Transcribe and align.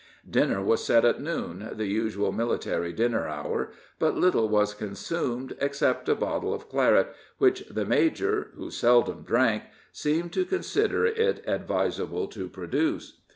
Dinner 0.27 0.63
was 0.63 0.83
set 0.83 1.05
at 1.05 1.21
noon, 1.21 1.69
the 1.73 1.85
usual 1.85 2.31
military 2.31 2.91
dinner 2.91 3.27
hour, 3.27 3.71
but 3.99 4.15
little 4.17 4.49
was 4.49 4.73
consumed, 4.73 5.55
except 5.61 6.09
a 6.09 6.15
bottle 6.15 6.55
of 6.55 6.67
claret, 6.69 7.13
which 7.37 7.67
the 7.67 7.85
major, 7.85 8.49
who 8.55 8.71
seldom 8.71 9.21
drank, 9.21 9.61
seemed 9.91 10.33
to 10.33 10.43
consider 10.43 11.05
it 11.05 11.43
advisable 11.45 12.27
to 12.29 12.49
produce. 12.49 13.21